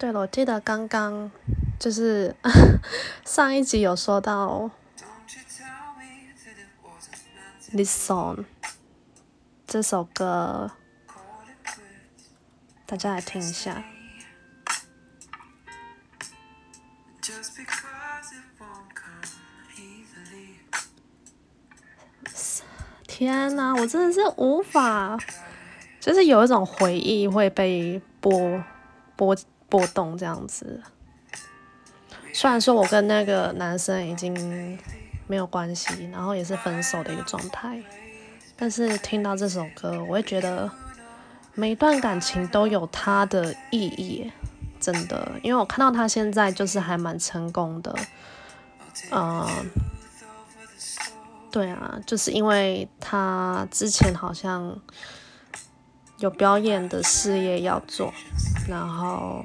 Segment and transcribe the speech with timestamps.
[0.00, 1.30] 对了，我记得刚刚
[1.78, 2.34] 就是
[3.26, 4.70] 上一集有说到
[7.70, 8.46] this song
[9.66, 10.70] 这首歌，
[12.86, 13.84] 大家来听一下。
[23.06, 25.18] 天呐，我真的是无法，
[26.00, 28.64] 就是有一种回忆会被波
[29.14, 29.36] 波
[29.70, 30.82] 波动这样子。
[32.34, 34.78] 虽然说我跟那个男生已经
[35.26, 37.82] 没有关系，然后也是分手的一个状态，
[38.56, 40.70] 但是听到这首歌，我会觉得
[41.54, 44.30] 每一段感情都有它的意义，
[44.78, 45.32] 真的。
[45.42, 47.96] 因为我看到他现在就是还蛮成功的，
[49.10, 49.46] 嗯。
[51.52, 54.78] 对啊，就是因为他之前好像
[56.18, 58.14] 有表演的事业要做，
[58.68, 59.44] 然后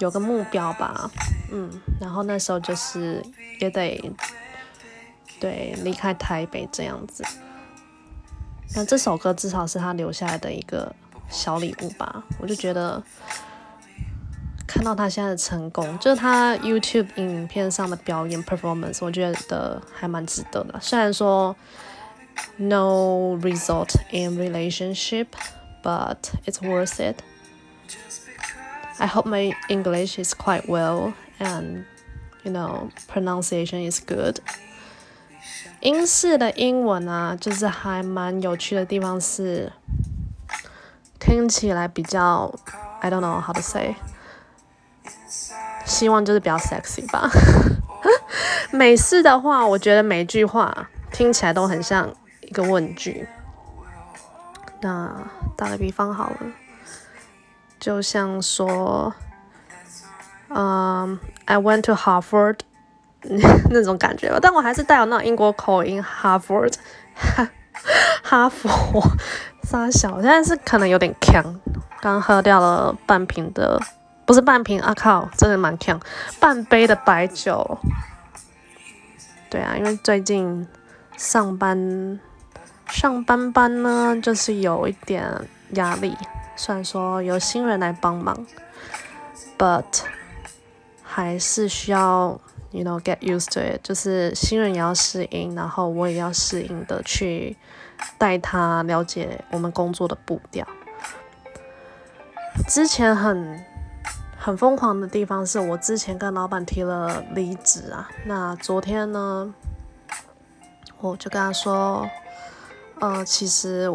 [0.00, 1.08] 有个目标吧，
[1.52, 1.70] 嗯，
[2.00, 3.24] 然后那时候就是
[3.60, 4.12] 也得
[5.38, 7.24] 对离开台北这样子。
[8.74, 10.92] 那这首歌至少是他留下来的一个
[11.28, 13.00] 小礼物吧，我就觉得。
[14.72, 20.78] 看到他现在的成功，就是他 YouTube 影片上的表演 performance，我觉得还蛮值得的。
[20.80, 21.56] 虽然说
[22.56, 25.26] no result in relationship,
[25.82, 27.16] but it's worth it.
[29.00, 31.84] I hope my English is quite well and
[32.42, 34.40] you know pronunciation is good.
[35.80, 39.72] 英式的英文啊，就是还蛮有趣的地方是，
[41.18, 42.54] 听起来比较
[43.00, 43.96] I don't know how to say。
[45.86, 47.30] 希望就是比较 sexy 吧。
[48.70, 53.26] 美式的话，我觉得每句话听起来都很像一个问句。
[54.82, 56.36] 那打个比方好了，
[57.80, 59.12] 就像说，
[60.48, 62.58] 嗯，I went to Harvard
[63.70, 64.38] 那种感觉吧。
[64.40, 66.74] 但我还是带有那种英国口音，Harvard，
[68.22, 69.02] 哈佛，
[69.64, 71.42] 沙小，现在是可能有点呛，
[72.00, 73.80] 刚喝掉了半瓶的。
[74.26, 74.94] 不是半瓶啊！
[74.94, 75.98] 靠，真的蛮强，
[76.38, 77.80] 半杯的白酒。
[79.50, 80.68] 对啊，因为最近
[81.16, 82.20] 上班
[82.86, 86.16] 上班班呢，就是有一点压力。
[86.56, 88.46] 虽然说有新人来帮忙
[89.58, 89.84] ，but
[91.02, 97.56] 还是需要，you know get used to it，就是新人也要适应，然后我也要适应的去
[98.18, 100.66] 带他了解我们工作的步调。
[102.68, 103.64] 之前很。
[104.42, 109.52] 很疯狂的地方是我之前跟老板提了离职啊，那昨天呢，
[110.98, 112.08] 我就跟他说，
[113.00, 113.90] 呃，其实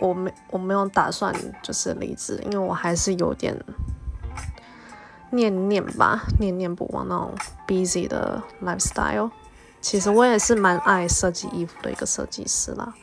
[0.00, 3.56] 我没我没有打算就是离职，因为我还是有点
[5.30, 7.34] 念念吧，念念不忘那种
[7.66, 9.30] busy 的 lifestyle。
[9.80, 12.94] 其实我也是蛮爱设计衣服的一个设计师啦。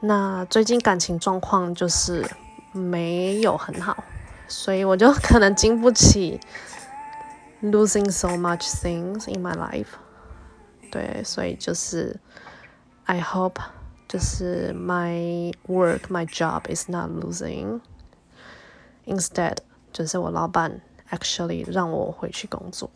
[0.00, 2.28] 那最近感情状况就是
[2.72, 4.04] 没有很好。
[4.46, 6.38] 所以我就可能经不起
[7.62, 9.86] losing so much things in my life。
[10.90, 12.20] 对，所以就是
[13.04, 13.58] I hope
[14.07, 19.57] 就是 my work my job is not losing。Instead，
[19.91, 20.81] 就是我老板
[21.11, 22.89] actually 让我回去工作。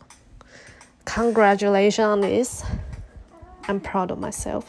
[1.04, 2.62] Congratulations on this.
[3.66, 4.64] I'm proud of myself.